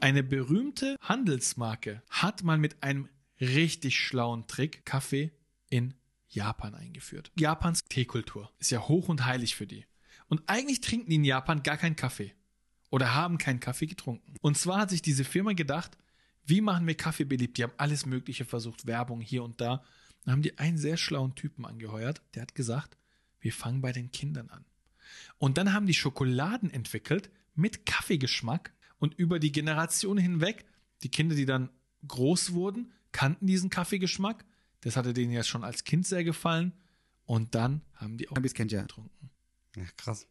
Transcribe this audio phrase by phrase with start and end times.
[0.00, 5.30] Eine berühmte Handelsmarke hat mal mit einem richtig schlauen Trick Kaffee
[5.68, 5.92] in
[6.26, 7.30] Japan eingeführt.
[7.38, 9.84] Japans Teekultur ist ja hoch und heilig für die.
[10.28, 12.34] Und eigentlich trinken die in Japan gar keinen Kaffee.
[12.90, 14.36] Oder haben keinen Kaffee getrunken.
[14.40, 15.98] Und zwar hat sich diese Firma gedacht,
[16.44, 17.58] wie machen wir Kaffee beliebt?
[17.58, 19.84] Die haben alles Mögliche versucht, Werbung hier und da.
[20.24, 22.96] Dann haben die einen sehr schlauen Typen angeheuert, der hat gesagt,
[23.40, 24.64] wir fangen bei den Kindern an.
[25.36, 30.64] Und dann haben die Schokoladen entwickelt mit Kaffeegeschmack und über die Generation hinweg,
[31.02, 31.70] die Kinder, die dann
[32.06, 34.44] groß wurden, kannten diesen Kaffeegeschmack.
[34.82, 36.72] Das hatte denen ja schon als Kind sehr gefallen.
[37.24, 38.82] Und dann haben die auch Ein bisschen kennt ja.
[38.82, 39.30] getrunken.
[39.76, 40.26] Ja, krass.